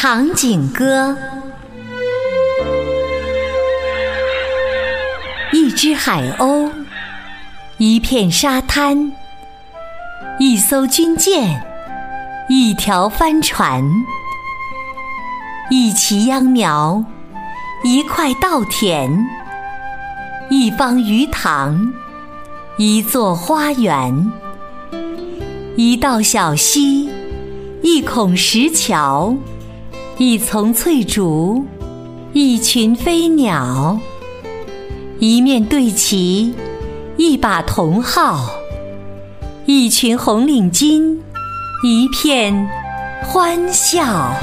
[0.00, 1.16] 长颈歌，
[5.52, 6.70] 一只海鸥，
[7.78, 9.10] 一片沙滩，
[10.38, 11.60] 一艘军舰，
[12.48, 13.82] 一条帆船，
[15.68, 17.04] 一畦秧苗，
[17.82, 19.26] 一块稻田，
[20.48, 21.92] 一方鱼塘，
[22.76, 24.32] 一座花园，
[25.74, 27.10] 一道小溪，
[27.82, 29.36] 一孔石桥。
[30.20, 31.64] 一丛翠竹，
[32.32, 33.96] 一群飞鸟，
[35.20, 36.52] 一面对旗，
[37.16, 38.50] 一把铜号，
[39.64, 41.16] 一群红领巾，
[41.84, 42.68] 一片
[43.22, 44.34] 欢笑。